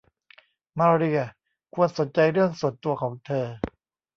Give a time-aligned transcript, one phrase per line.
[0.77, 1.19] มาเรีย
[1.73, 3.45] ควรสนใจเรื่องส่วนตัวของเธอ